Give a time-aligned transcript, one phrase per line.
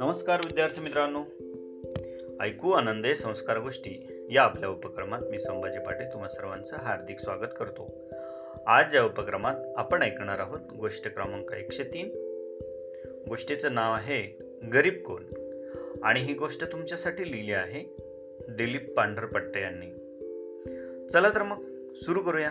[0.00, 1.18] नमस्कार विद्यार्थी मित्रांनो.
[2.40, 8.00] ऐकू आनंदे संस्कार गोष्टी या आपल्या उपक्रमात मी संभाजी पाटील तुम्हा सर्वांचं हार्दिक स्वागत करतो.
[8.66, 12.08] आज या उपक्रमात आपण ऐकणार आहोत गोष्ट क्रमांक एकशे तीन.
[13.28, 14.38] गोष्टीचं नाव आहे
[14.72, 15.24] गरीब कोण?
[16.02, 17.96] आणि ही गोष्ट तुमच्यासाठी लिहिली आहे
[18.48, 19.86] दिलीप पांढरपट्टे यांनी.
[21.08, 21.64] चला तर मग
[21.94, 22.50] सुरू करूया.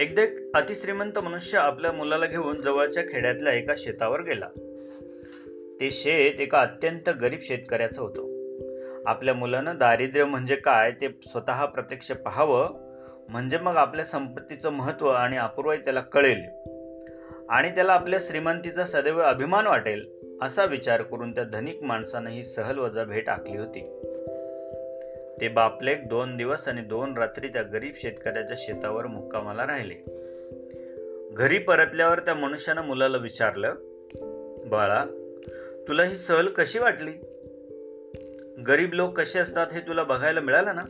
[0.00, 4.48] एकदा एक अतिश्रीमंत मनुष्य आपल्या मुलाला घेऊन जवळच्या खेड्यातल्या एका शेतावर गेला.
[5.80, 8.34] ते शेत एका अत्यंत गरीब शेतकऱ्याचं होतं.
[9.06, 12.68] आपल्या मुलानं दारिद्र्य म्हणजे काय ते स्वतः प्रत्यक्ष पाहावं
[13.28, 16.42] म्हणजे मग आपल्या संपत्तीचं महत्त्व आणि अपूर्वाई त्याला कळेल.
[17.48, 20.10] आणि त्याला आपल्या श्रीमंतीचा सदैव अभिमान वाटेल
[20.42, 24.00] असा विचार करून त्या धनिक माणसानं ही सहल वजा भेट आखली होती.
[25.40, 29.94] ते बापलेक दोन दिवस आणि दोन रात्री त्या गरीब शेतकऱ्याच्या शेतावर मुक्कामाला राहिले.
[31.32, 33.74] घरी परतल्यावर त्या मनुष्यानं मुलाला विचारलं
[34.66, 35.04] बाळा
[35.88, 37.10] तुला ही सहल कशी वाटली?
[38.66, 40.82] गरीब लोक कसे असतात हे तुला बघायला मिळालं ना?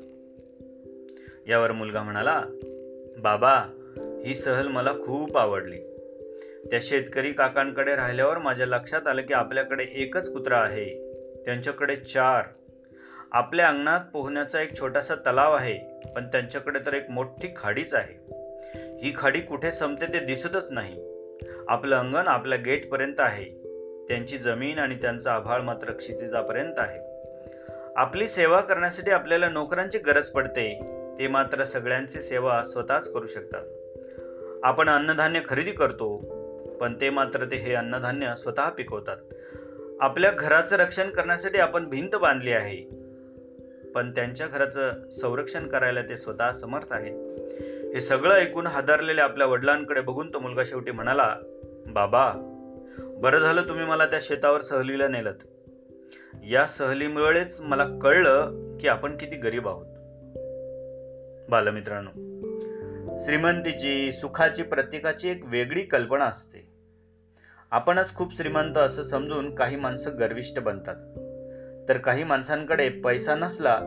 [1.46, 2.44] यावर मुलगा म्हणाला
[3.18, 3.80] बाबा
[4.26, 5.78] ही सहल मला खूप आवडली.
[6.70, 11.14] त्या शेतकरी काकांकडे राहिल्यावर माझ्या लक्षात आलं की आपल्याकडे एकच कुत्रा आहे.
[11.44, 12.44] त्यांच्याकडे चार
[13.34, 18.34] आपल्या अंगणात पोहण्याचा एक छोटासा तलाव आहे पण त्यांच्याकडे तर एक मोठी खाडीच आहे.
[19.02, 21.04] ही खाडी कुठे संपते ते दिसतच नाही.
[21.68, 23.44] आपलं अंगण आपल्या गेटपर्यंत आहे.
[24.08, 27.00] त्यांची जमीन आणि त्यांचा आभाळ मात्र क्षितिजापर्यंत आहे.
[27.96, 30.80] आपली सेवा करण्यासाठी आपल्याला नोकरांची गरज पडते.
[31.18, 33.64] ते मात्र सगळ्यांची सेवा स्वतःच करू शकतात.
[34.64, 36.16] आपण अन्नधान्य खरेदी करतो
[36.80, 39.16] पण ते मात्र ते हे अन्नधान्य स्वतः पिकवतात.
[40.00, 43.03] आपल्या घराचं रक्षण करण्यासाठी आपण भिंत बांधली आहे.
[43.94, 47.14] पण त्यांच्या घराचं संरक्षण करायला ते स्वतः समर्थ आहेत.
[47.94, 51.36] हे सगळं ऐकून हादरलेल्या आपल्या वडिलांकडे बघून तो मुलगा शेवटी म्हणाला
[51.86, 52.32] बाबा
[52.98, 55.34] बरं झालं तुम्ही मला त्या शेतावर सहलीला नेलत.
[56.44, 59.86] या सहलीमुळेच मला कळलं की आपण किती गरीब आहोत.
[61.50, 62.10] बालमित्रांनो
[63.24, 66.74] श्रीमंतीची सुखाची प्रत्येकाची एक वेगळी कल्पना असते.
[67.70, 71.23] आपणच खूप श्रीमंत असं समजून काही माणसं गर्विष्ट बनतात.
[71.88, 73.80] तर काही माणसांकडे पैसा नसला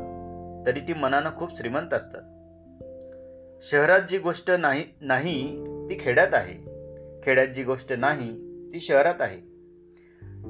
[0.65, 2.21] तरी ती मनानं खूप श्रीमंत असतात.
[3.71, 6.53] शहरात जी गोष्ट नाही नाही ती खेड्यात आहे.
[7.23, 8.31] खेड्यात जी गोष्ट नाही
[8.73, 9.57] ती शहरात आहे.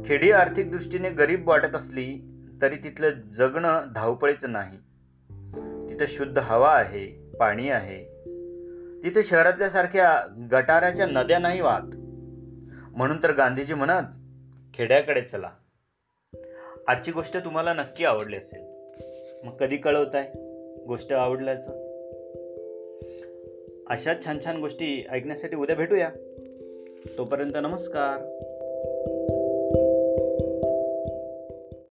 [0.06, 2.20] खेडी आर्थिक दृष्टीने गरीब वाटत असली
[2.62, 4.78] तरी तिथलं जगणं धावपळीचं नाही.
[5.90, 8.04] तिथं शुद्ध हवा आहे पाणी आहे.
[9.04, 10.22] तिथे शहरातल्या सारख्या
[10.52, 11.96] गटाराच्या नद्या नाही वाहत.
[12.96, 14.04] म्हणून तर गांधीजी म्हणत
[14.74, 15.50] खेड्याकडे चला.
[16.88, 18.62] आजची गोष्ट तुम्हाला नक्की आवडली असेल.
[19.44, 20.32] मग कधी कळवताय?
[20.88, 21.72] गोष्ट आवडल्याचं?
[23.90, 26.10] अशाच छान छान गोष्टी ऐकण्यासाठी उद्या भेटूया.
[27.18, 28.47] तोपर्यंत नमस्कार.